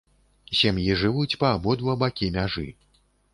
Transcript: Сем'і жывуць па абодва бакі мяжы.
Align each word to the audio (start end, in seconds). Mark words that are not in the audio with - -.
Сем'і 0.59 0.95
жывуць 1.01 1.37
па 1.43 1.51
абодва 1.59 1.97
бакі 2.05 2.31
мяжы. 2.39 2.67